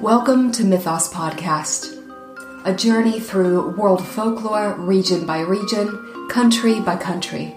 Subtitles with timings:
[0.00, 1.94] Welcome to Mythos Podcast,
[2.64, 7.54] a journey through world folklore, region by region, country by country.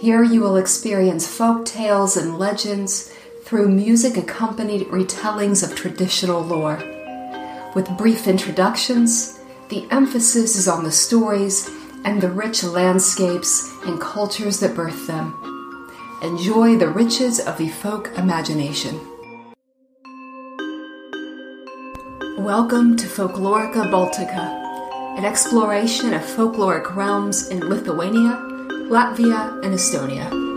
[0.00, 3.14] Here you will experience folk tales and legends
[3.44, 6.82] through music accompanied retellings of traditional lore.
[7.76, 9.38] With brief introductions,
[9.68, 11.70] the emphasis is on the stories
[12.04, 15.32] and the rich landscapes and cultures that birth them.
[16.22, 18.98] Enjoy the riches of the folk imagination.
[22.46, 28.38] Welcome to Folklorica Baltica, an exploration of folkloric realms in Lithuania,
[28.88, 30.55] Latvia, and Estonia.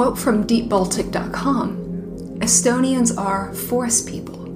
[0.00, 1.76] Quote from deepbaltic.com,
[2.38, 4.46] Estonians are forest people,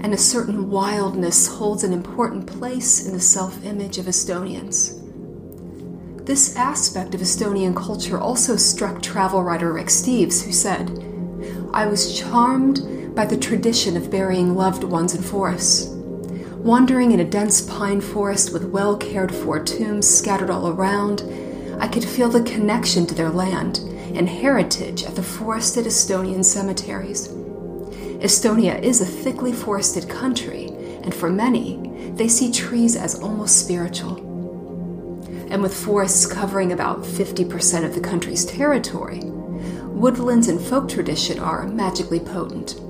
[0.00, 4.96] and a certain wildness holds an important place in the self image of Estonians.
[6.26, 10.90] This aspect of Estonian culture also struck travel writer Rick Steves, who said,
[11.72, 15.86] I was charmed by the tradition of burying loved ones in forests.
[16.56, 21.22] Wandering in a dense pine forest with well cared for tombs scattered all around,
[21.78, 23.87] I could feel the connection to their land
[24.18, 27.28] and heritage at the forested Estonian cemeteries.
[28.18, 30.66] Estonia is a thickly forested country,
[31.04, 34.16] and for many, they see trees as almost spiritual.
[35.50, 41.68] And with forests covering about 50% of the country's territory, woodlands and folk tradition are
[41.68, 42.80] magically potent.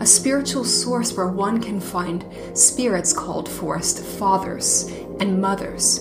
[0.00, 5.98] A spiritual source where one can find spirits called forest fathers and mothers,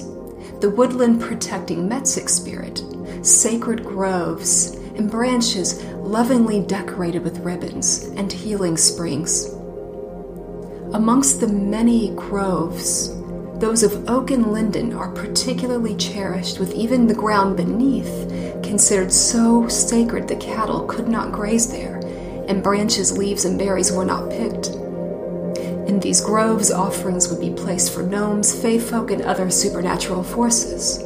[0.62, 2.82] the woodland protecting Metsik spirit,
[3.22, 9.54] sacred groves, and branches lovingly decorated with ribbons and healing springs.
[10.94, 13.16] Amongst the many groves,
[13.60, 18.30] those of oak and linden are particularly cherished, with even the ground beneath
[18.64, 21.98] considered so sacred the cattle could not graze there,
[22.48, 24.70] and branches, leaves, and berries were not picked.
[25.90, 30.98] In these groves, offerings would be placed for gnomes, fae folk, and other supernatural forces.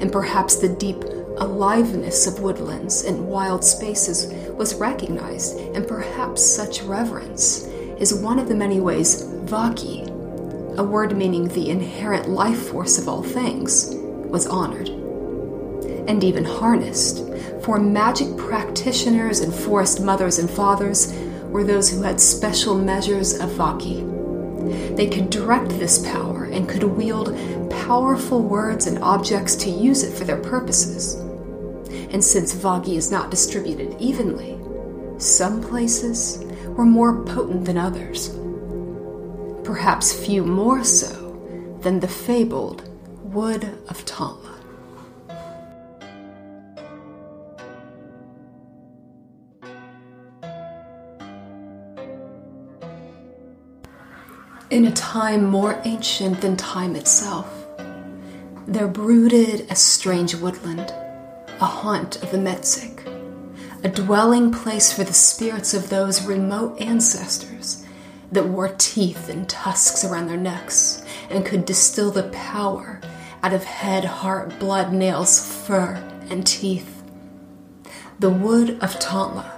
[0.00, 1.02] And perhaps the deep
[1.38, 7.64] aliveness of woodlands and wild spaces was recognized, and perhaps such reverence
[7.98, 10.06] is one of the many ways Vaki,
[10.78, 14.88] a word meaning the inherent life force of all things, was honored.
[16.08, 17.24] And even harnessed,
[17.62, 21.12] for magic practitioners and forest mothers and fathers
[21.48, 24.96] were those who had special measures of Vaki.
[24.96, 27.36] They could direct this power and could wield
[27.70, 31.22] powerful words and objects to use it for their purposes.
[32.10, 34.58] And since Vagi is not distributed evenly,
[35.18, 38.30] some places were more potent than others.
[39.64, 42.88] Perhaps few more so than the fabled
[43.22, 44.52] Wood of Tontla.
[54.68, 57.48] In a time more ancient than time itself,
[58.66, 60.92] there brooded a strange woodland
[61.60, 63.06] a haunt of the Metsik,
[63.82, 67.84] a dwelling place for the spirits of those remote ancestors
[68.30, 73.00] that wore teeth and tusks around their necks and could distill the power
[73.42, 75.94] out of head, heart, blood, nails, fur,
[76.28, 77.02] and teeth.
[78.18, 79.50] The wood of Tontla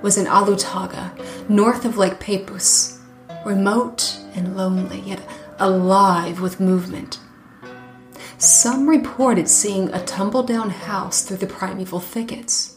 [0.00, 1.12] was in Alutaga,
[1.48, 2.98] north of Lake Peipus,
[3.44, 5.20] remote and lonely, yet
[5.58, 7.18] alive with movement.
[8.42, 12.76] Some reported seeing a tumble down house through the primeval thickets.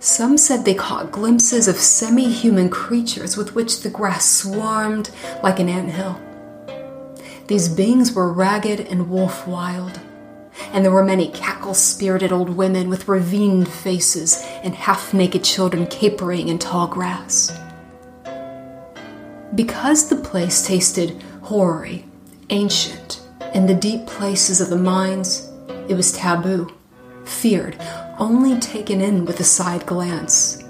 [0.00, 5.10] Some said they caught glimpses of semi human creatures with which the grass swarmed
[5.42, 6.18] like an ant hill.
[7.48, 10.00] These beings were ragged and wolf wild,
[10.72, 15.86] and there were many cackle spirited old women with ravined faces and half naked children
[15.88, 17.52] capering in tall grass.
[19.54, 22.06] Because the place tasted hoary,
[22.48, 23.20] ancient,
[23.54, 25.50] in the deep places of the minds,
[25.88, 26.72] it was taboo,
[27.24, 27.76] feared,
[28.18, 30.62] only taken in with a side glance.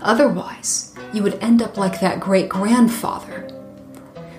[0.00, 3.48] Otherwise, you would end up like that great grandfather,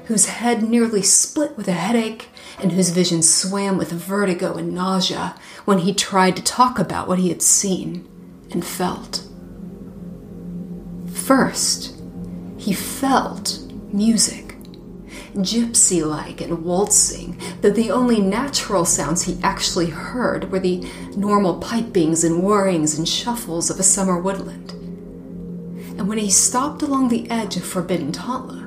[0.06, 2.30] whose head nearly split with a headache
[2.60, 5.36] and whose vision swam with vertigo and nausea
[5.66, 8.08] when he tried to talk about what he had seen
[8.52, 9.26] and felt.
[11.14, 12.02] First,
[12.58, 13.60] he felt
[13.92, 14.43] music
[15.36, 21.60] gypsy like and waltzing, that the only natural sounds he actually heard were the normal
[21.60, 24.72] pipings and whirrings and shuffles of a summer woodland.
[25.98, 28.64] And when he stopped along the edge of Forbidden Tontla,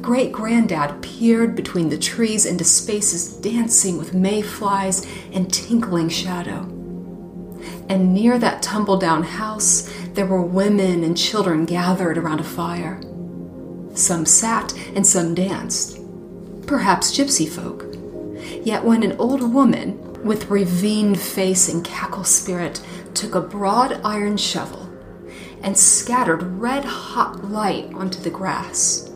[0.00, 6.60] Great Granddad peered between the trees into spaces dancing with mayflies and tinkling shadow.
[7.88, 13.00] And near that tumble down house, there were women and children gathered around a fire.
[13.94, 15.97] Some sat and some danced,
[16.68, 17.86] perhaps gypsy folk.
[18.64, 22.82] Yet when an old woman with ravined face and cackle spirit
[23.14, 24.88] took a broad iron shovel
[25.62, 29.10] and scattered red hot light onto the grass,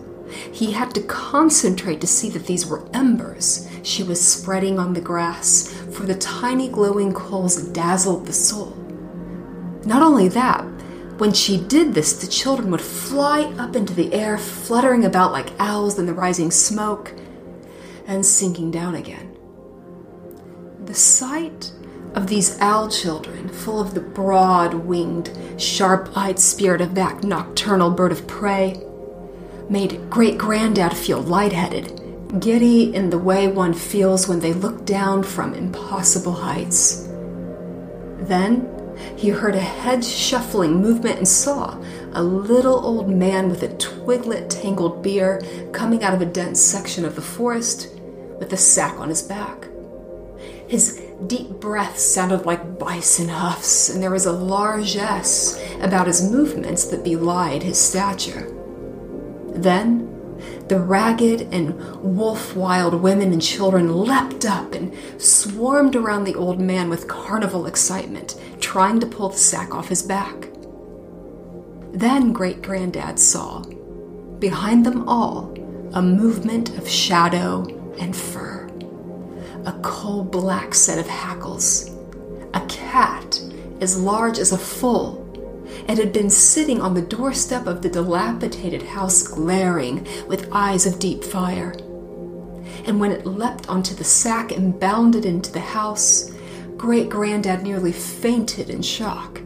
[0.50, 5.00] he had to concentrate to see that these were embers she was spreading on the
[5.00, 8.76] grass, for the tiny glowing coals dazzled the soul.
[9.84, 10.62] Not only that,
[11.18, 15.50] when she did this, the children would fly up into the air, fluttering about like
[15.58, 17.12] owls in the rising smoke,
[18.12, 19.36] and sinking down again.
[20.84, 21.72] The sight
[22.14, 27.90] of these owl children, full of the broad winged, sharp eyed spirit of that nocturnal
[27.90, 28.82] bird of prey,
[29.70, 35.22] made great granddad feel lightheaded, giddy in the way one feels when they look down
[35.22, 37.08] from impossible heights.
[38.18, 38.68] Then
[39.16, 41.80] he heard a head shuffling movement and saw
[42.12, 47.04] a little old man with a twiglet tangled beard coming out of a dense section
[47.04, 47.88] of the forest
[48.42, 49.68] with a sack on his back.
[50.66, 56.86] His deep breath sounded like bison huffs, and there was a largesse about his movements
[56.86, 58.52] that belied his stature.
[59.54, 60.08] Then
[60.66, 64.92] the ragged and wolf wild women and children leapt up and
[65.22, 70.02] swarmed around the old man with carnival excitement, trying to pull the sack off his
[70.02, 70.48] back.
[71.92, 73.62] Then great granddad saw,
[74.40, 75.56] behind them all,
[75.92, 78.68] a movement of shadow and fur,
[79.66, 81.90] a coal black set of hackles,
[82.54, 83.40] a cat
[83.80, 85.22] as large as a foal
[85.88, 90.98] and had been sitting on the doorstep of the dilapidated house, glaring with eyes of
[90.98, 91.72] deep fire.
[92.86, 96.32] And when it leapt onto the sack and bounded into the house,
[96.76, 99.40] great granddad nearly fainted in shock.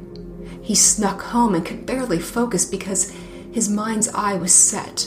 [0.62, 3.14] He snuck home and could barely focus because
[3.52, 5.06] his mind's eye was set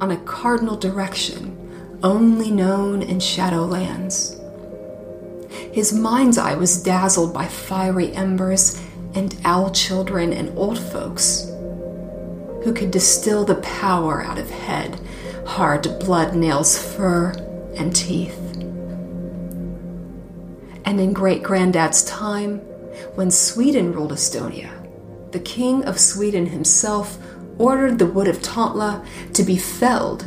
[0.00, 1.56] on a cardinal direction
[2.02, 4.36] only known in Shadowlands.
[5.72, 8.80] His mind's eye was dazzled by fiery embers
[9.14, 11.46] and owl children and old folks
[12.62, 15.00] who could distill the power out of head,
[15.46, 17.32] hard blood, nails, fur,
[17.76, 18.38] and teeth.
[20.84, 22.58] And in great granddad's time,
[23.14, 24.70] when Sweden ruled Estonia,
[25.32, 27.18] the king of Sweden himself
[27.58, 29.04] ordered the wood of Tontla
[29.34, 30.26] to be felled,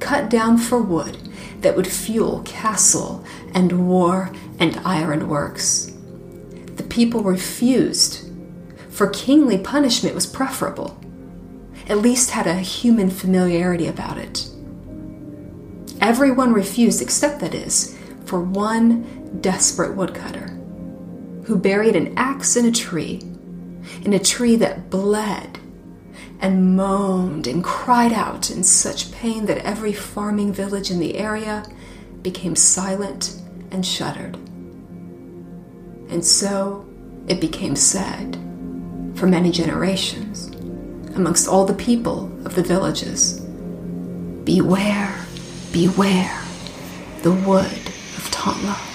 [0.00, 1.18] cut down for wood
[1.60, 3.24] that would fuel castle
[3.54, 5.92] and war and ironworks.
[6.78, 8.30] the people refused,
[8.88, 10.98] for kingly punishment was preferable,
[11.88, 14.48] at least had a human familiarity about it.
[16.00, 20.54] Everyone refused, except that is, for one desperate woodcutter
[21.44, 23.20] who buried an axe in a tree,
[24.04, 25.58] in a tree that bled
[26.40, 31.64] and moaned and cried out in such pain that every farming village in the area
[32.22, 33.40] became silent
[33.70, 34.36] and shuddered.
[36.10, 36.86] And so
[37.26, 38.36] it became said
[39.14, 40.48] for many generations
[41.14, 43.40] amongst all the people of the villages
[44.44, 45.26] Beware,
[45.72, 46.40] beware
[47.22, 48.87] the wood of Tontla.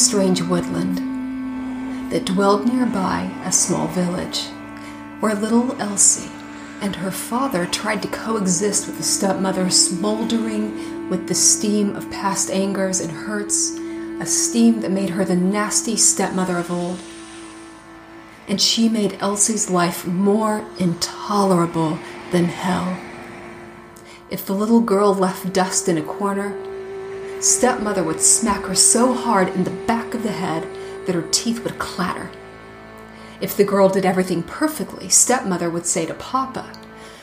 [0.00, 0.96] Strange woodland
[2.10, 4.46] that dwelled nearby a small village
[5.20, 6.30] where little Elsie
[6.80, 12.50] and her father tried to coexist with the stepmother, smoldering with the steam of past
[12.50, 13.76] angers and hurts,
[14.20, 16.98] a steam that made her the nasty stepmother of old.
[18.48, 21.98] And she made Elsie's life more intolerable
[22.32, 22.98] than hell.
[24.30, 26.56] If the little girl left dust in a corner,
[27.40, 30.68] Stepmother would smack her so hard in the back of the head
[31.06, 32.30] that her teeth would clatter.
[33.40, 36.70] If the girl did everything perfectly, stepmother would say to Papa,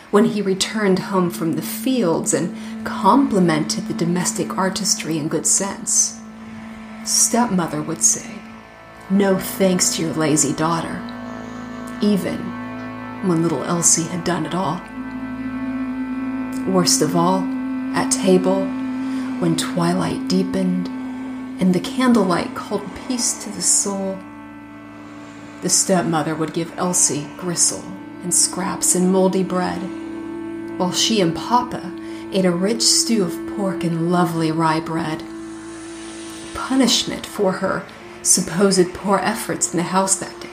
[0.10, 2.56] when he returned home from the fields and
[2.86, 6.20] complimented the domestic artistry and good sense,
[7.06, 8.40] stepmother would say,
[9.12, 11.00] No thanks to your lazy daughter,
[12.02, 12.38] even
[13.28, 14.82] when little Elsie had done it all.
[16.74, 17.42] Worst of all,
[17.96, 18.66] at table,
[19.40, 20.88] when twilight deepened
[21.60, 24.18] and the candlelight called peace to the soul,
[25.62, 27.84] the stepmother would give Elsie gristle
[28.24, 29.80] and scraps and moldy bread,
[30.80, 31.94] while she and Papa
[32.32, 35.24] ate a rich stew of pork and lovely rye bread.
[36.54, 37.86] Punishment for her
[38.24, 40.50] supposed poor efforts in the house that day.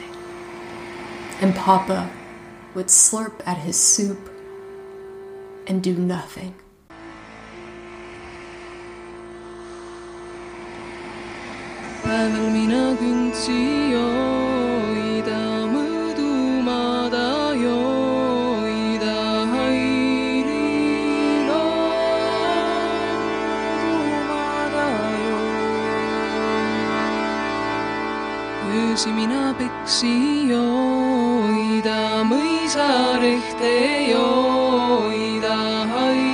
[1.40, 2.10] And Papa
[2.74, 4.30] would slurp at his soup
[5.66, 6.54] and do nothing.
[12.04, 13.48] 바람이나 근치
[13.96, 13.96] 여
[14.92, 16.20] 이다 무두
[16.60, 17.16] 마다
[17.56, 17.64] 여
[18.68, 19.08] 이다
[19.48, 20.52] 하이리
[21.48, 23.16] 라 무
[23.80, 23.84] 두
[24.28, 24.76] 마다
[25.24, 25.32] 여
[28.68, 30.60] 의심이나 백시여
[31.56, 35.48] 이다 의사를 때여이다
[35.88, 36.33] 하이리라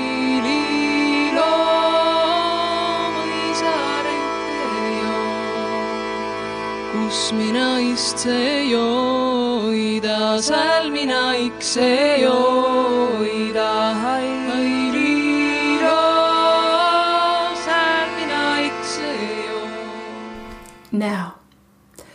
[20.92, 21.36] Now,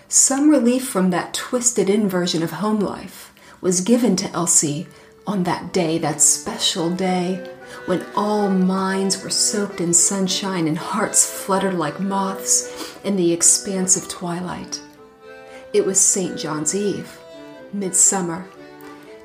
[0.09, 4.85] some relief from that twisted inversion of home life was given to Elsie
[5.25, 7.49] on that day, that special day,
[7.85, 13.95] when all minds were soaked in sunshine and hearts fluttered like moths in the expanse
[13.95, 14.81] of twilight.
[15.75, 16.37] It was St.
[16.39, 17.19] John's Eve,
[17.73, 18.47] midsummer,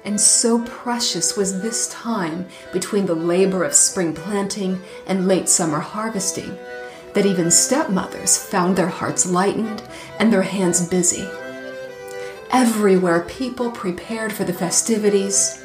[0.04, 5.78] and so precious was this time between the labor of spring planting and late summer
[5.78, 6.58] harvesting
[7.14, 9.84] that even stepmothers found their hearts lightened
[10.18, 11.24] and their hands busy.
[12.50, 15.64] Everywhere people prepared for the festivities,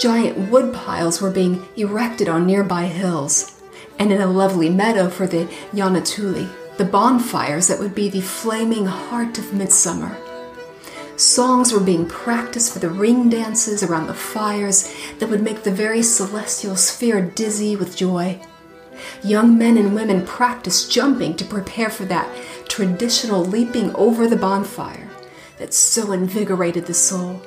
[0.00, 3.62] giant wood piles were being erected on nearby hills,
[3.96, 8.86] and in a lovely meadow for the Janatuli, the bonfires that would be the flaming
[8.86, 10.16] heart of midsummer.
[11.16, 15.70] Songs were being practiced for the ring dances around the fires that would make the
[15.70, 18.38] very celestial sphere dizzy with joy.
[19.22, 22.28] Young men and women practiced jumping to prepare for that
[22.68, 25.08] traditional leaping over the bonfire
[25.58, 27.40] that so invigorated the soul.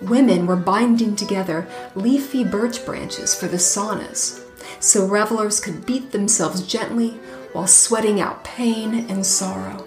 [0.00, 4.40] Women were binding together leafy birch branches for the saunas,
[4.78, 7.18] so revelers could beat themselves gently
[7.54, 9.86] while sweating out pain and sorrow.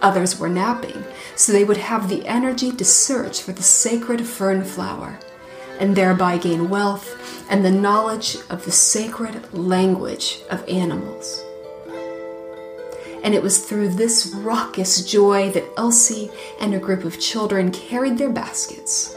[0.00, 4.64] Others were napping, so they would have the energy to search for the sacred fern
[4.64, 5.18] flower
[5.80, 11.42] and thereby gain wealth and the knowledge of the sacred language of animals.
[13.24, 16.30] And it was through this raucous joy that Elsie
[16.60, 19.16] and a group of children carried their baskets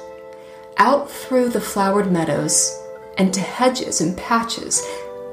[0.77, 2.81] out through the flowered meadows
[3.17, 4.81] and to hedges and patches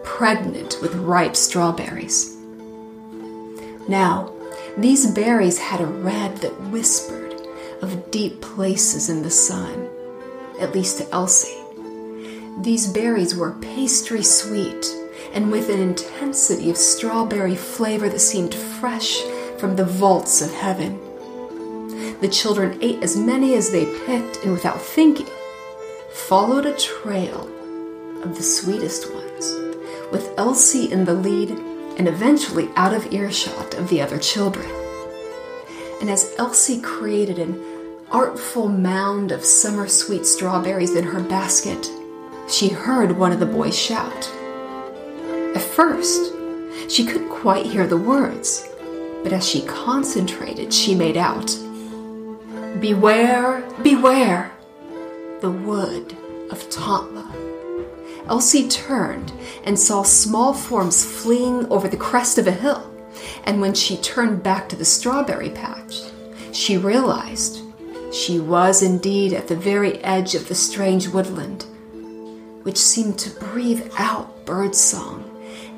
[0.04, 2.36] pregnant with ripe strawberries.
[3.88, 4.32] Now,
[4.78, 7.34] these berries had a red that whispered
[7.82, 9.88] of deep places in the sun
[10.60, 11.60] at least to Elsie.
[12.60, 14.86] These berries were pastry sweet
[15.32, 19.20] and with an intensity of strawberry flavor that seemed fresh
[19.58, 21.00] from the vaults of heaven.
[22.20, 25.26] The children ate as many as they picked and without thinking
[26.12, 27.50] followed a trail
[28.22, 29.23] of the sweetest ones,
[30.14, 31.50] with Elsie in the lead
[31.98, 34.64] and eventually out of earshot of the other children.
[36.00, 37.60] And as Elsie created an
[38.12, 41.90] artful mound of summer sweet strawberries in her basket,
[42.48, 44.30] she heard one of the boys shout.
[45.56, 46.32] At first,
[46.88, 48.68] she couldn't quite hear the words,
[49.24, 51.50] but as she concentrated, she made out
[52.80, 54.52] Beware, beware,
[55.40, 56.16] the wood
[56.50, 57.43] of Tontla.
[58.28, 59.32] Elsie turned
[59.64, 62.90] and saw small forms fleeing over the crest of a hill,
[63.44, 66.00] and when she turned back to the strawberry patch,
[66.52, 67.60] she realized
[68.12, 71.64] she was indeed at the very edge of the strange woodland,
[72.62, 75.30] which seemed to breathe out birdsong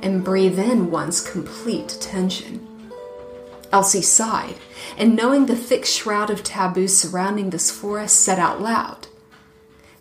[0.03, 2.65] and breathe in one's complete attention.
[3.73, 4.55] Elsie sighed,
[4.97, 9.09] and knowing the thick shroud of taboo surrounding this forest, said out loud,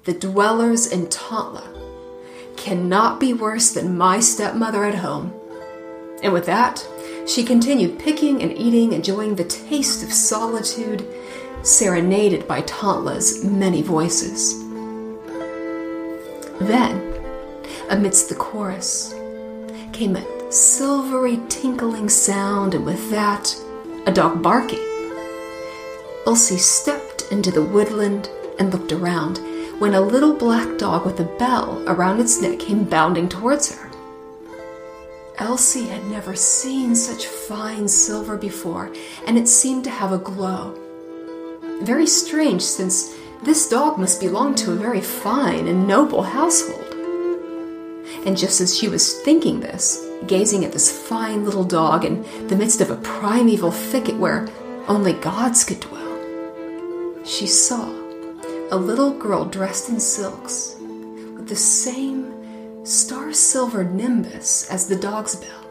[0.03, 1.74] The dwellers in Tontla
[2.65, 5.31] cannot be worse than my stepmother at home.
[6.23, 6.83] And with that,
[7.27, 11.07] she continued picking and eating, enjoying the taste of solitude
[11.61, 14.57] serenaded by Tontla's many voices.
[16.59, 17.13] Then,
[17.91, 19.13] amidst the chorus,
[19.93, 23.55] came a silvery tinkling sound, and with that,
[24.07, 24.83] a dog barking.
[26.25, 29.39] Elsie stepped into the woodland and looked around
[29.79, 33.91] when a little black dog with a bell around its neck came bounding towards her.
[35.37, 38.91] Elsie had never seen such fine silver before,
[39.27, 40.73] and it seemed to have a glow.
[41.81, 43.13] Very strange, since
[43.43, 46.93] this dog must belong to a very fine and noble household.
[48.25, 52.55] And just as she was thinking this, gazing at this fine little dog in the
[52.55, 54.47] midst of a primeval thicket where
[54.87, 58.04] only gods could dwell, she saw
[58.71, 65.35] a little girl dressed in silks with the same star silver nimbus as the dog's
[65.35, 65.65] bell.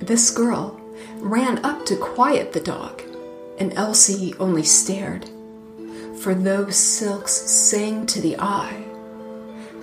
[0.00, 0.78] This girl
[1.16, 3.02] ran up to quiet the dog,
[3.58, 5.30] and Elsie only stared,
[6.20, 8.84] for those silks sang to the eye,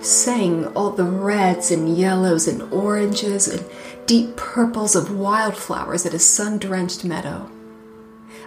[0.00, 3.64] sang all the reds and yellows and oranges and
[4.06, 7.50] deep purples of wildflowers at a sun drenched meadow.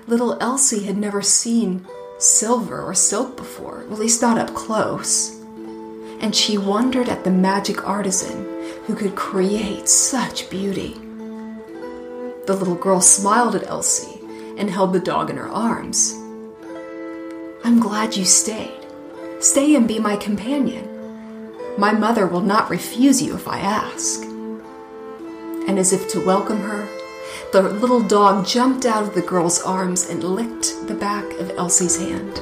[0.08, 1.86] Little Elsie had never seen
[2.22, 5.42] silver or silk before, at least not up close
[6.22, 8.46] and she wondered at the magic artisan
[8.86, 10.94] who could create such beauty.
[12.46, 14.22] The little girl smiled at Elsie
[14.58, 16.14] and held the dog in her arms.
[17.64, 18.86] I'm glad you stayed.
[19.40, 20.88] Stay and be my companion.
[21.78, 24.22] My mother will not refuse you if I ask.
[24.22, 26.88] And as if to welcome her,
[27.52, 32.00] the little dog jumped out of the girl's arms and licked the back of Elsie's
[32.00, 32.40] hand.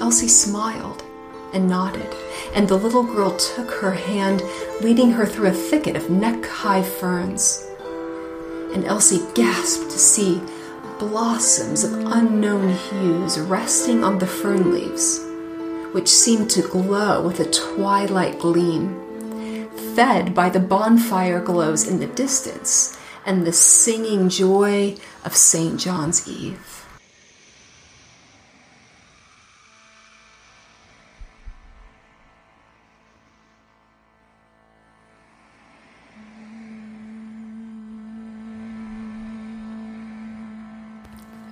[0.00, 1.02] Elsie smiled
[1.52, 2.14] and nodded,
[2.54, 4.44] and the little girl took her hand,
[4.80, 7.66] leading her through a thicket of neck high ferns.
[8.72, 10.40] And Elsie gasped to see
[11.00, 15.20] blossoms of unknown hues resting on the fern leaves,
[15.92, 22.06] which seemed to glow with a twilight gleam, fed by the bonfire glows in the
[22.06, 22.97] distance
[23.28, 25.78] and the singing joy of St.
[25.78, 26.86] John's Eve.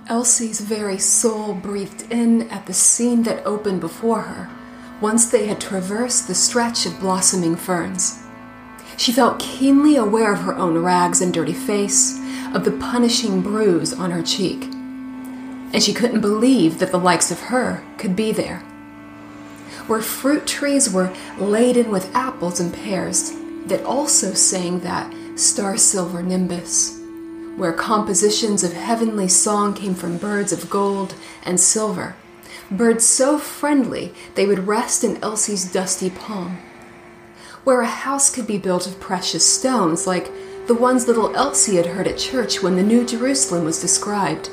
[0.09, 4.49] Elsie's very soul breathed in at the scene that opened before her
[4.99, 8.26] once they had traversed the stretch of blossoming ferns.
[8.97, 12.19] She felt keenly aware of her own rags and dirty face,
[12.53, 14.63] of the punishing bruise on her cheek.
[14.65, 18.59] And she couldn't believe that the likes of her could be there.
[19.87, 23.31] Where fruit trees were laden with apples and pears
[23.67, 26.97] that also sang that star silver nimbus
[27.57, 32.15] where compositions of heavenly song came from birds of gold and silver,
[32.69, 36.59] birds so friendly they would rest in Elsie's dusty palm,
[37.67, 40.31] where a house could be built of precious stones like
[40.67, 44.49] the ones little Elsie had heard at church when the New Jerusalem was described,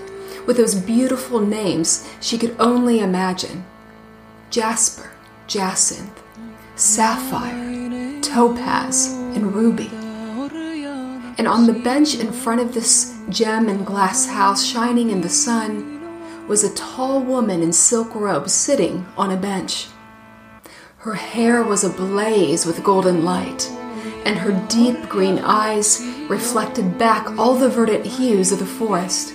[0.48, 3.64] with those beautiful names she could only imagine.
[4.50, 5.12] Jasper,
[5.46, 6.24] jacinth,
[6.74, 9.90] sapphire, topaz, and ruby.
[11.38, 15.28] And on the bench in front of this gem and glass house shining in the
[15.28, 19.86] sun was a tall woman in silk robes sitting on a bench.
[21.04, 23.70] Her hair was ablaze with golden light,
[24.24, 29.34] and her deep green eyes reflected back all the verdant hues of the forest.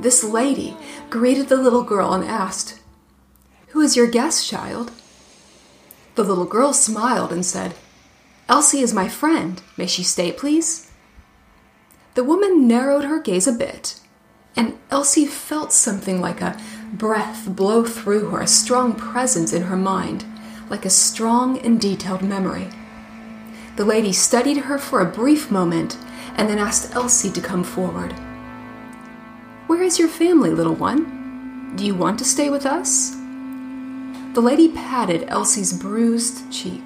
[0.00, 0.76] This lady
[1.08, 2.80] greeted the little girl and asked,
[3.68, 4.90] Who is your guest, child?
[6.16, 7.76] The little girl smiled and said,
[8.48, 9.62] Elsie is my friend.
[9.76, 10.90] May she stay, please?
[12.14, 14.00] The woman narrowed her gaze a bit,
[14.56, 16.60] and Elsie felt something like a
[16.92, 20.24] breath blow through her, a strong presence in her mind,
[20.68, 22.68] like a strong and detailed memory.
[23.76, 25.96] The lady studied her for a brief moment
[26.36, 28.12] and then asked Elsie to come forward.
[29.66, 31.74] Where is your family, little one?
[31.76, 33.10] Do you want to stay with us?
[34.34, 36.82] The lady patted Elsie's bruised cheek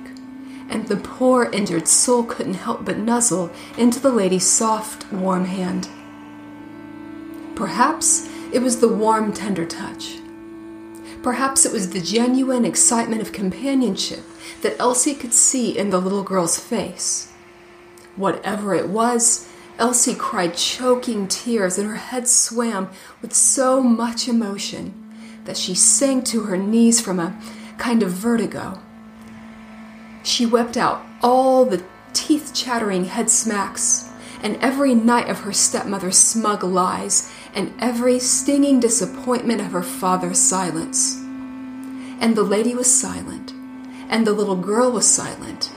[0.69, 5.89] and the poor injured soul couldn't help but nuzzle into the lady's soft, warm hand.
[7.55, 10.17] Perhaps it was the warm, tender touch.
[11.23, 14.21] Perhaps it was the genuine excitement of companionship
[14.63, 17.33] that Elsie could see in the little girl's face.
[18.15, 24.95] Whatever it was, Elsie cried choking tears and her head swam with so much emotion
[25.45, 27.39] that she sank to her knees from a
[27.79, 28.81] kind of vertigo.
[30.23, 34.06] She wept out all the teeth chattering head smacks,
[34.47, 40.39] and every night of her stepmother's smug lies, and every stinging disappointment of her father's
[40.39, 41.17] silence.
[42.21, 43.53] And the lady was silent,
[44.09, 45.73] and the little girl was silent,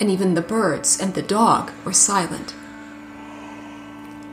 [0.00, 2.54] and even the birds and the dog were silent.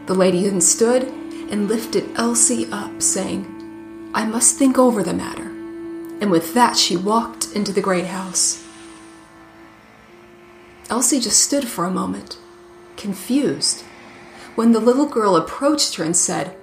[0.06, 1.04] The lady then stood
[1.52, 3.44] and lifted Elsie up, saying,
[4.14, 5.50] I must think over the matter.
[6.22, 8.66] And with that, she walked into the great house.
[10.90, 12.38] Elsie just stood for a moment,
[12.98, 13.84] confused,
[14.56, 16.56] when the little girl approached her and said,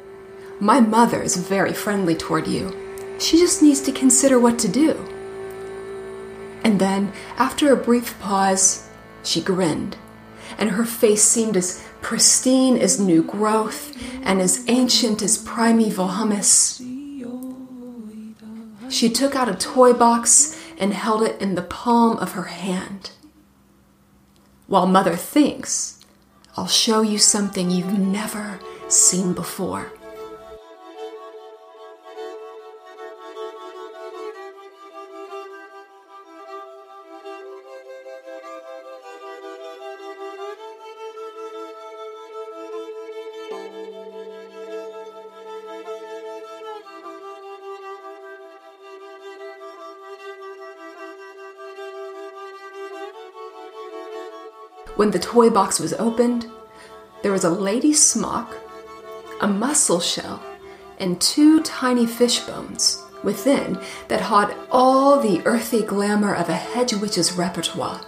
[0.61, 2.77] My mother is very friendly toward you.
[3.19, 4.93] She just needs to consider what to do.
[6.65, 8.89] And then, after a brief pause,
[9.23, 9.97] she grinned,
[10.59, 16.83] and her face seemed as pristine as new growth and as ancient as primeval humus.
[18.89, 23.13] She took out a toy box and held it in the palm of her hand.
[24.67, 26.02] While Mother thinks,
[26.57, 29.91] I'll show you something you've never seen before.
[55.03, 56.47] When the toy box was opened,
[57.25, 58.57] there was a lady's smock,
[59.41, 60.41] a mussel shell,
[60.99, 66.95] and two tiny fish bones within that had all the earthy glamour of a hedge
[66.95, 68.01] witch's repertoire.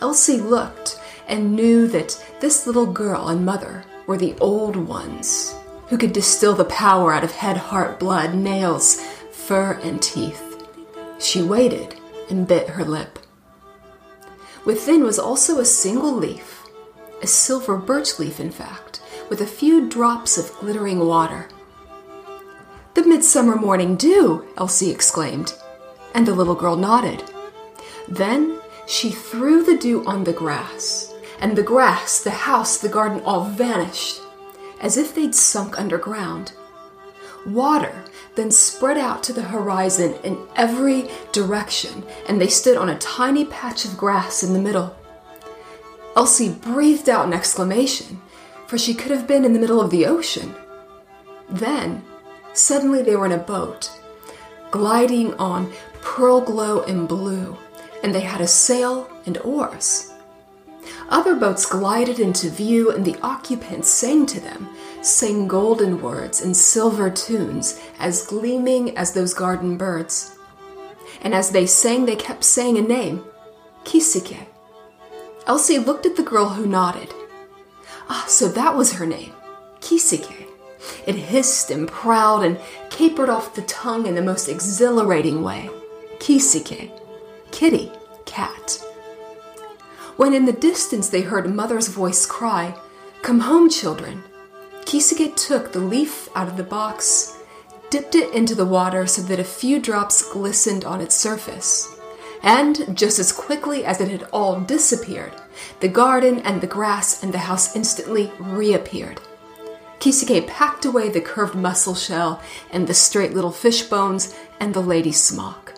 [0.00, 5.52] Elsie looked and knew that this little girl and mother were the old ones
[5.88, 9.00] who could distill the power out of head, heart, blood, nails,
[9.32, 10.64] fur, and teeth.
[11.18, 11.96] She waited
[12.30, 13.18] and bit her lip.
[14.68, 16.62] Within was also a single leaf,
[17.22, 19.00] a silver birch leaf, in fact,
[19.30, 21.48] with a few drops of glittering water.
[22.92, 25.54] The midsummer morning dew, Elsie exclaimed,
[26.14, 27.24] and the little girl nodded.
[28.08, 33.22] Then she threw the dew on the grass, and the grass, the house, the garden
[33.22, 34.20] all vanished,
[34.82, 36.52] as if they'd sunk underground.
[37.46, 42.98] Water then spread out to the horizon in every direction, and they stood on a
[42.98, 44.94] tiny patch of grass in the middle.
[46.16, 48.20] Elsie breathed out an exclamation,
[48.66, 50.54] for she could have been in the middle of the ocean.
[51.48, 52.02] Then,
[52.52, 53.90] suddenly, they were in a boat,
[54.70, 57.56] gliding on pearl glow and blue,
[58.02, 60.12] and they had a sail and oars.
[61.08, 64.68] Other boats glided into view, and the occupants sang to them,
[65.02, 70.36] sang golden words and silver tunes, as gleaming as those garden birds.
[71.22, 73.24] And as they sang, they kept saying a name
[73.84, 74.46] Kisike.
[75.46, 77.12] Elsie looked at the girl who nodded.
[78.08, 79.32] Ah, so that was her name,
[79.80, 80.46] Kisike.
[81.06, 82.58] It hissed and prowled and
[82.90, 85.70] capered off the tongue in the most exhilarating way.
[86.18, 86.90] Kisike,
[87.50, 87.90] kitty,
[88.24, 88.82] cat
[90.18, 92.74] when in the distance they heard mother's voice cry,
[93.22, 94.24] Come home, children.
[94.88, 97.36] Kisike took the leaf out of the box,
[97.90, 101.94] dipped it into the water so that a few drops glistened on its surface.
[102.42, 105.34] And just as quickly as it had all disappeared,
[105.80, 109.20] the garden and the grass and the house instantly reappeared.
[110.00, 114.80] Kisike packed away the curved mussel shell and the straight little fish bones and the
[114.80, 115.74] lady's smock.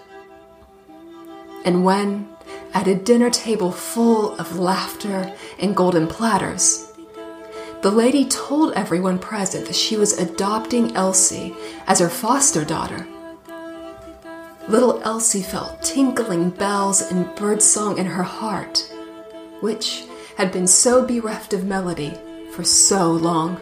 [1.65, 2.29] And when,
[2.73, 6.90] at a dinner table full of laughter and golden platters.
[7.83, 13.07] The lady told everyone present that she was adopting Elsie as her foster daughter.
[14.69, 18.93] Little Elsie felt tinkling bells and birdsong in her heart,
[19.61, 20.05] which
[20.37, 22.13] had been so bereft of melody
[22.53, 23.59] for so long.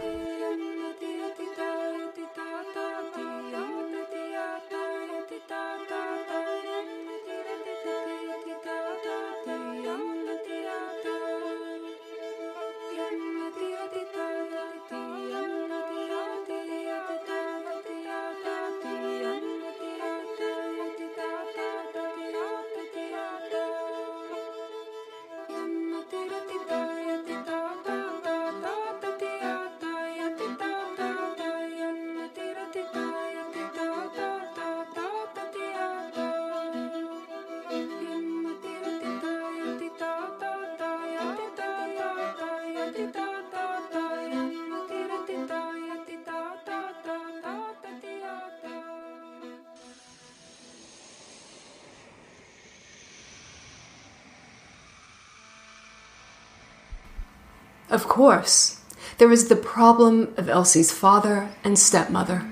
[57.90, 58.80] Of course,
[59.18, 62.46] there was the problem of Elsie's father and stepmother.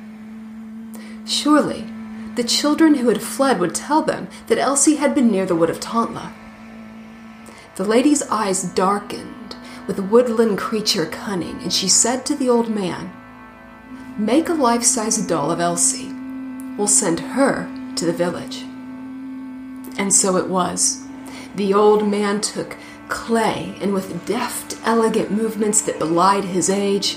[1.27, 1.85] Surely,
[2.37, 5.71] the children who had fled would tell them that Elsie had been near the wood
[5.71, 6.33] of Tontla.
[7.77, 13.13] The lady's eyes darkened with woodland creature cunning, and she said to the old man,
[14.19, 16.13] Make a life size doll of Elsie.
[16.77, 18.63] We'll send her to the village.
[19.99, 21.07] And so it was.
[21.55, 22.77] The old man took
[23.09, 27.17] clay, and with deft, elegant movements that belied his age,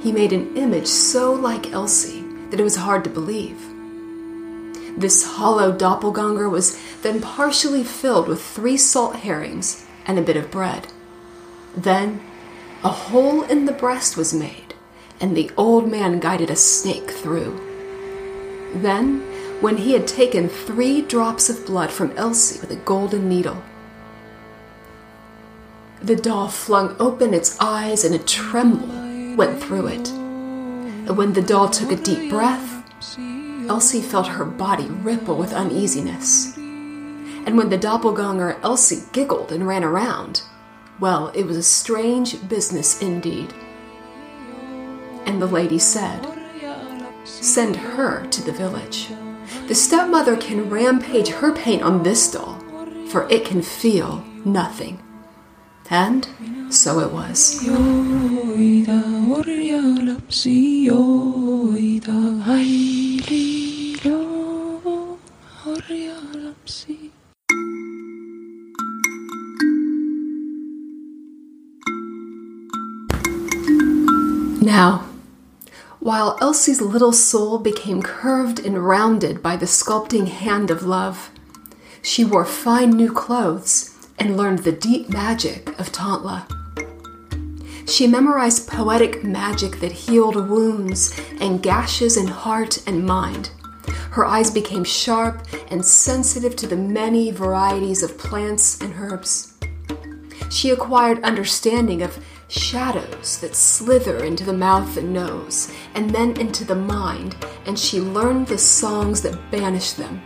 [0.00, 3.60] he made an image so like Elsie that it was hard to believe.
[4.96, 10.50] This hollow doppelganger was then partially filled with three salt herrings and a bit of
[10.50, 10.86] bread.
[11.76, 12.20] Then
[12.82, 14.74] a hole in the breast was made,
[15.20, 17.60] and the old man guided a snake through.
[18.74, 19.20] Then,
[19.60, 23.62] when he had taken three drops of blood from Elsie with a golden needle,
[26.02, 30.08] the doll flung open its eyes and a tremble went through it.
[30.08, 32.84] And when the doll took a deep breath,
[33.68, 36.56] Elsie felt her body ripple with uneasiness.
[36.56, 40.42] And when the doppelganger Elsie giggled and ran around,
[40.98, 43.54] well, it was a strange business indeed.
[45.26, 46.26] And the lady said,
[47.24, 49.08] Send her to the village.
[49.68, 52.58] The stepmother can rampage her paint on this doll,
[53.08, 55.00] for it can feel nothing.
[55.92, 56.28] And
[56.72, 57.66] so it was.
[74.62, 75.06] Now,
[75.98, 81.30] while Elsie's little soul became curved and rounded by the sculpting hand of love,
[82.00, 83.89] she wore fine new clothes
[84.20, 86.46] and learned the deep magic of Tontla.
[87.88, 93.50] She memorized poetic magic that healed wounds and gashes in heart and mind.
[94.10, 99.54] Her eyes became sharp and sensitive to the many varieties of plants and herbs.
[100.50, 106.64] She acquired understanding of shadows that slither into the mouth and nose, and then into
[106.64, 110.20] the mind, and she learned the songs that banish them.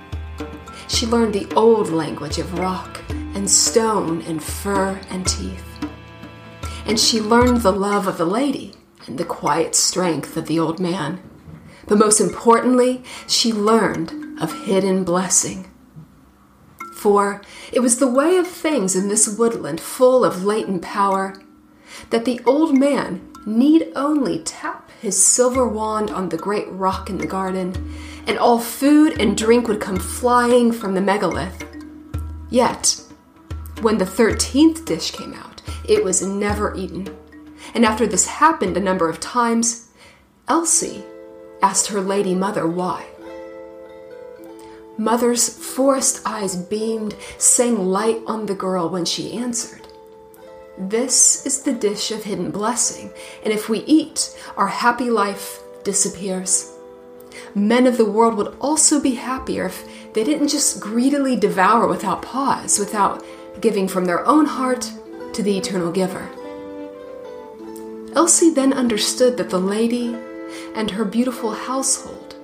[0.89, 3.04] She learned the old language of rock
[3.35, 5.65] and stone and fur and teeth.
[6.87, 8.75] And she learned the love of the lady
[9.07, 11.21] and the quiet strength of the old man.
[11.87, 15.71] But most importantly, she learned of hidden blessing.
[16.97, 17.43] For
[17.73, 21.35] it was the way of things in this woodland full of latent power
[22.11, 27.19] that the old man need only tap his silver wand on the great rock in
[27.19, 27.95] the garden,
[28.27, 31.63] and all food and drink would come flying from the megalith.
[32.49, 33.03] Yet,
[33.81, 37.15] when the thirteenth dish came out, it was never eaten.
[37.75, 39.91] And after this happened a number of times,
[40.49, 41.03] Elsie
[41.63, 43.07] asked her lady mother why.
[44.97, 49.89] Mother's forest eyes beamed, sang light on the girl when she answered.
[50.79, 56.71] This is the dish of hidden blessing, and if we eat, our happy life disappears.
[57.55, 62.23] Men of the world would also be happier if they didn't just greedily devour without
[62.23, 63.25] pause, without
[63.61, 64.91] giving from their own heart
[65.33, 66.29] to the eternal giver.
[68.15, 70.17] Elsie then understood that the lady
[70.75, 72.37] and her beautiful household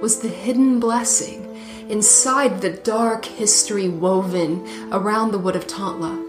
[0.00, 1.48] was the hidden blessing
[1.88, 6.28] inside the dark history woven around the wood of Tontla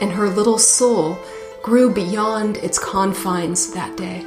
[0.00, 1.18] and her little soul
[1.62, 4.24] grew beyond its confines that day.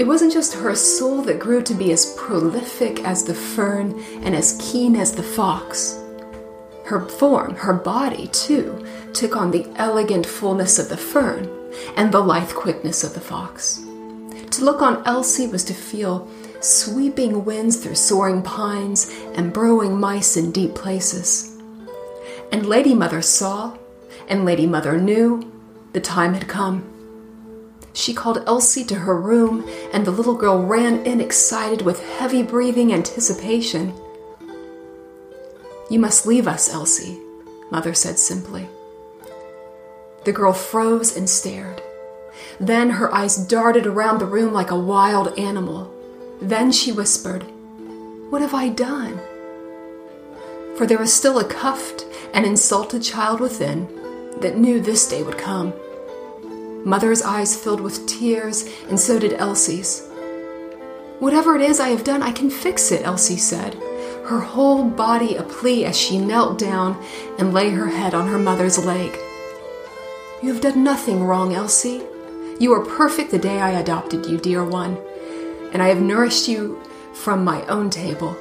[0.00, 4.34] It wasn't just her soul that grew to be as prolific as the fern and
[4.34, 6.02] as keen as the fox.
[6.86, 8.82] Her form, her body, too,
[9.12, 11.50] took on the elegant fullness of the fern
[11.96, 13.84] and the lithe quickness of the fox.
[14.52, 16.26] To look on Elsie was to feel
[16.60, 21.58] sweeping winds through soaring pines and burrowing mice in deep places.
[22.50, 23.76] And Lady Mother saw,
[24.28, 25.52] and Lady Mother knew,
[25.92, 26.99] the time had come.
[28.00, 32.42] She called Elsie to her room, and the little girl ran in excited with heavy
[32.42, 33.92] breathing anticipation.
[35.90, 37.20] You must leave us, Elsie,
[37.70, 38.70] Mother said simply.
[40.24, 41.82] The girl froze and stared.
[42.58, 45.92] Then her eyes darted around the room like a wild animal.
[46.40, 47.42] Then she whispered,
[48.30, 49.20] What have I done?
[50.78, 53.88] For there was still a cuffed and insulted child within
[54.40, 55.74] that knew this day would come.
[56.84, 60.06] Mother's eyes filled with tears, and so did Elsie's.
[61.18, 63.74] Whatever it is I have done, I can fix it, Elsie said,
[64.24, 67.02] her whole body a plea as she knelt down
[67.38, 69.18] and lay her head on her mother's leg.
[70.42, 72.02] You have done nothing wrong, Elsie.
[72.58, 74.96] You were perfect the day I adopted you, dear one,
[75.72, 76.80] and I have nourished you
[77.12, 78.34] from my own table.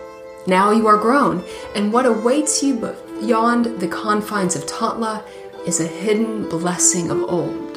[0.47, 1.43] Now you are grown,
[1.75, 2.75] and what awaits you
[3.19, 5.23] beyond the confines of Tontla
[5.67, 7.68] is a hidden blessing of old.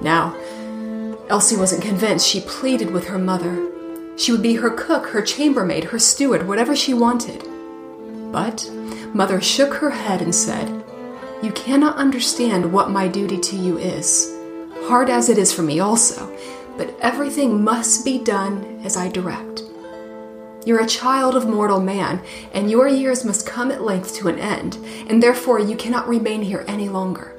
[0.00, 0.36] Now,
[1.28, 2.26] Elsie wasn't convinced.
[2.26, 3.68] She pleaded with her mother.
[4.16, 7.44] She would be her cook, her chambermaid, her steward, whatever she wanted.
[8.32, 8.70] But
[9.14, 10.84] Mother shook her head and said,
[11.42, 14.34] You cannot understand what my duty to you is,
[14.88, 16.36] hard as it is for me also,
[16.76, 19.62] but everything must be done as I direct.
[20.66, 22.20] You're a child of mortal man,
[22.52, 24.76] and your years must come at length to an end,
[25.08, 27.35] and therefore you cannot remain here any longer.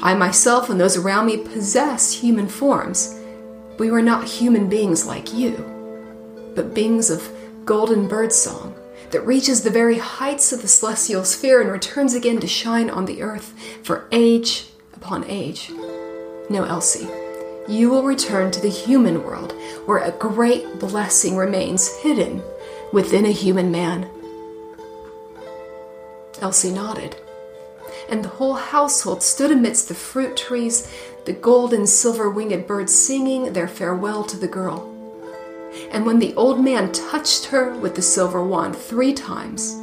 [0.00, 3.14] I myself and those around me possess human forms.
[3.78, 7.30] We were not human beings like you, but beings of
[7.64, 8.74] golden bird song
[9.10, 13.04] that reaches the very heights of the celestial sphere and returns again to shine on
[13.04, 15.70] the earth for age upon age.
[16.50, 17.08] No, Elsie.
[17.68, 19.52] You will return to the human world
[19.84, 22.42] where a great blessing remains hidden
[22.92, 24.08] within a human man.
[26.40, 27.16] Elsie nodded,
[28.08, 30.92] and the whole household stood amidst the fruit trees,
[31.24, 34.94] the gold and silver winged birds singing their farewell to the girl.
[35.90, 39.76] And when the old man touched her with the silver wand three times,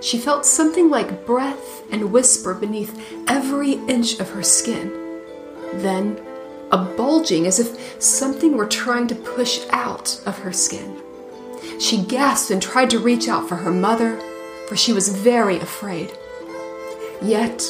[0.00, 4.90] she felt something like breath and whisper beneath every inch of her skin.
[5.74, 6.20] Then
[6.70, 11.00] a bulging as if something were trying to push out of her skin.
[11.80, 14.20] She gasped and tried to reach out for her mother,
[14.68, 16.12] for she was very afraid.
[17.22, 17.62] Yet,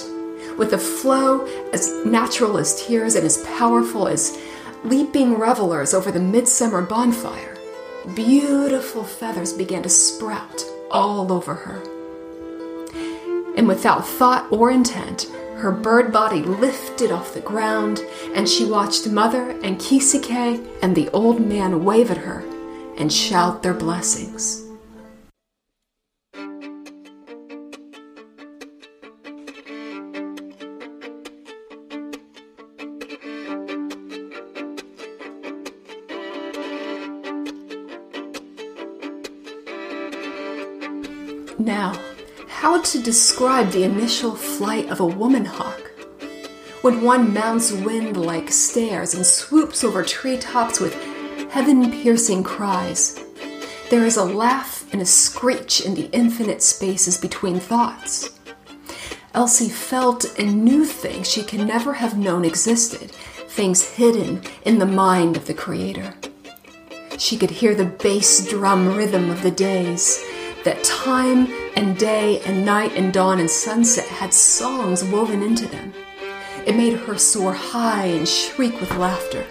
[0.57, 4.39] with a flow as natural as tears and as powerful as
[4.85, 7.57] leaping revelers over the midsummer bonfire,
[8.15, 11.83] beautiful feathers began to sprout all over her.
[13.57, 18.01] And without thought or intent, her bird body lifted off the ground,
[18.35, 22.45] and she watched Mother and Kisike and the old man wave at her
[22.97, 24.68] and shout their blessings.
[42.93, 45.91] To describe the initial flight of a woman hawk.
[46.81, 50.95] When one mounts wind like stairs and swoops over treetops with
[51.51, 53.21] heaven piercing cries,
[53.91, 58.31] there is a laugh and a screech in the infinite spaces between thoughts.
[59.35, 63.11] Elsie felt and knew things she could never have known existed,
[63.49, 66.15] things hidden in the mind of the Creator.
[67.19, 70.25] She could hear the bass drum rhythm of the days,
[70.69, 75.95] that time and day and night and dawn and sunset had songs woven into them.
[76.67, 79.47] It made her soar high and shriek with laughter.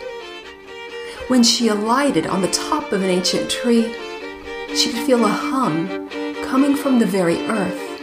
[1.27, 3.91] When she alighted on the top of an ancient tree,
[4.75, 6.07] she could feel a hum
[6.43, 7.99] coming from the very earth,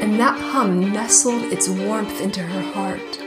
[0.00, 3.20] and that hum nestled its warmth into her heart.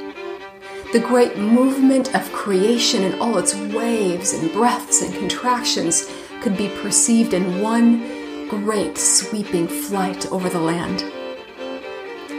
[0.92, 6.12] The great movement of creation in all its waves and breaths and contractions
[6.42, 8.19] could be perceived in one
[8.50, 11.04] great sweeping flight over the land.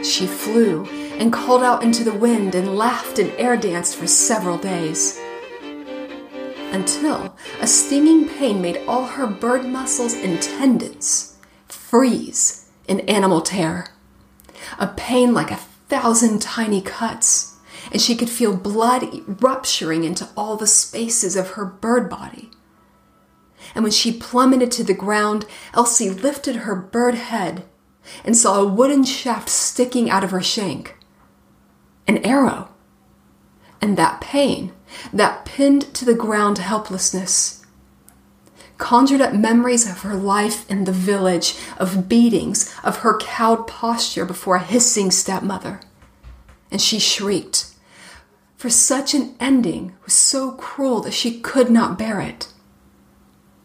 [0.05, 0.85] She flew
[1.17, 5.19] and called out into the wind and laughed and air danced for several days.
[6.71, 13.87] Until a stinging pain made all her bird muscles and tendons freeze in animal terror.
[14.79, 15.57] A pain like a
[15.89, 17.57] thousand tiny cuts,
[17.91, 19.05] and she could feel blood
[19.41, 22.49] rupturing into all the spaces of her bird body
[23.73, 27.63] and when she plummeted to the ground, Elsie lifted her bird head
[28.23, 30.97] and saw a wooden shaft sticking out of her shank.
[32.07, 32.69] An arrow.
[33.81, 34.73] And that pain,
[35.13, 37.65] that pinned to the ground helplessness,
[38.77, 44.25] conjured up memories of her life in the village, of beatings, of her cowed posture
[44.25, 45.79] before a hissing stepmother.
[46.71, 47.67] And she shrieked,
[48.57, 52.47] for such an ending was so cruel that she could not bear it.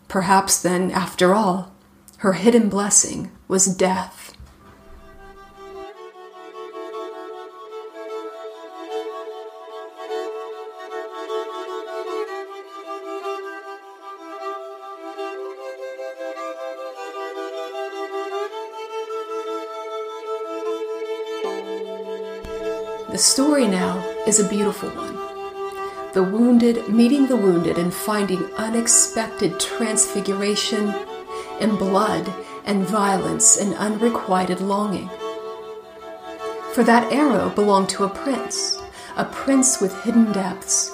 [0.09, 1.73] Perhaps then, after all,
[2.19, 4.33] her hidden blessing was death.
[23.11, 25.16] The story now is a beautiful one.
[26.17, 30.95] The wounded meeting the wounded and finding unexpected transfiguration
[31.61, 32.27] in blood
[32.65, 35.11] and violence and unrequited longing.
[36.73, 38.81] For that arrow belonged to a prince,
[39.19, 40.91] a prince with hidden depths,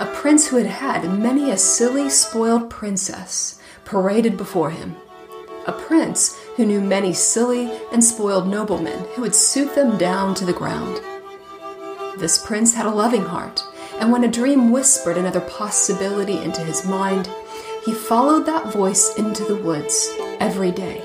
[0.00, 4.96] a prince who had had many a silly, spoiled princess paraded before him,
[5.68, 10.44] a prince who knew many silly and spoiled noblemen who would suit them down to
[10.44, 11.00] the ground.
[12.18, 13.62] This prince had a loving heart,
[14.00, 17.28] and when a dream whispered another possibility into his mind,
[17.84, 20.08] he followed that voice into the woods
[20.40, 21.02] every day.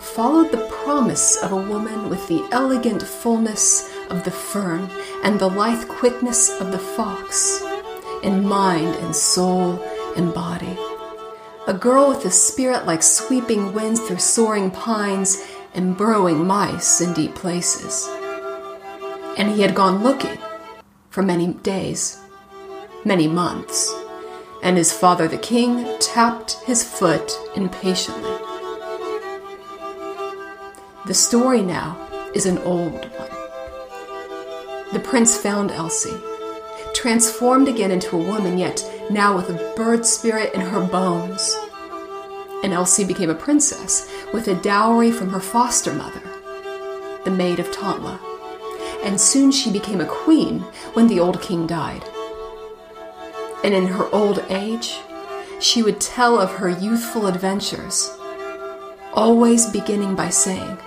[0.00, 4.88] Followed the promise of a woman with the elegant fullness of the fern
[5.22, 7.62] and the lithe quickness of the fox,
[8.22, 9.80] in mind and soul
[10.16, 10.78] and body.
[11.66, 15.44] A girl with a spirit like sweeping winds through soaring pines
[15.74, 18.08] and burrowing mice in deep places.
[19.36, 20.38] And he had gone looking
[21.16, 22.20] for many days,
[23.06, 23.90] many months,
[24.62, 28.36] and his father the king tapped his foot impatiently.
[31.06, 31.96] The story now
[32.34, 33.30] is an old one.
[34.92, 36.20] The prince found Elsie,
[36.92, 41.56] transformed again into a woman, yet now with a bird spirit in her bones.
[42.62, 46.20] And Elsie became a princess with a dowry from her foster mother,
[47.24, 48.35] the Maid of Tontla
[49.02, 50.60] and soon she became a queen
[50.94, 52.04] when the old king died.
[53.64, 54.98] And in her old age,
[55.60, 58.10] she would tell of her youthful adventures,
[59.12, 60.78] always beginning by saying,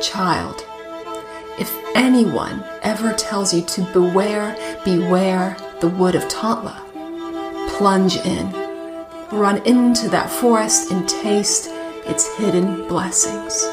[0.00, 0.64] Child,
[1.58, 6.78] if anyone ever tells you to beware, beware the wood of Tontla,
[7.76, 8.52] plunge in,
[9.30, 11.68] run into that forest and taste
[12.06, 13.64] its hidden blessings.